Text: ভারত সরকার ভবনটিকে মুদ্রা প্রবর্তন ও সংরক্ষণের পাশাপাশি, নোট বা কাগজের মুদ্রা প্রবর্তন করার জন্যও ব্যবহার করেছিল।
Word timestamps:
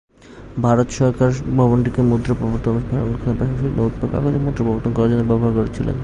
ভারত 0.57 0.87
সরকার 0.91 1.29
ভবনটিকে 1.57 2.01
মুদ্রা 2.01 2.33
প্রবর্তন 2.33 2.73
ও 2.75 2.81
সংরক্ষণের 2.89 3.37
পাশাপাশি, 3.39 3.67
নোট 3.77 3.93
বা 4.01 4.07
কাগজের 4.13 4.43
মুদ্রা 4.45 4.63
প্রবর্তন 4.63 4.91
করার 4.93 5.09
জন্যও 5.11 5.29
ব্যবহার 5.31 5.53
করেছিল। 5.53 5.87